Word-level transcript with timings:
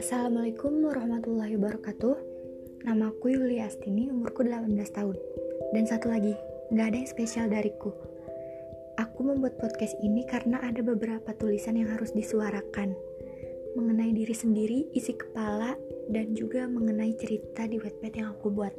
Assalamualaikum 0.00 0.80
warahmatullahi 0.80 1.60
wabarakatuh. 1.60 2.16
Namaku 2.88 3.36
Yuli 3.36 3.60
Astini, 3.60 4.08
umurku 4.08 4.40
18 4.48 4.72
tahun. 4.96 5.20
Dan 5.76 5.84
satu 5.84 6.08
lagi, 6.08 6.32
gak 6.72 6.88
ada 6.88 6.96
yang 6.96 7.04
spesial 7.04 7.52
dariku. 7.52 7.92
Aku 8.96 9.28
membuat 9.28 9.60
podcast 9.60 9.92
ini 10.00 10.24
karena 10.24 10.64
ada 10.64 10.80
beberapa 10.80 11.36
tulisan 11.36 11.76
yang 11.76 11.92
harus 11.92 12.16
disuarakan. 12.16 12.96
Mengenai 13.76 14.16
diri 14.16 14.32
sendiri, 14.32 14.88
isi 14.96 15.12
kepala, 15.20 15.76
dan 16.08 16.32
juga 16.32 16.64
mengenai 16.64 17.12
cerita 17.20 17.68
di 17.68 17.76
webpad 17.76 18.12
yang 18.16 18.32
aku 18.32 18.48
buat. 18.48 18.72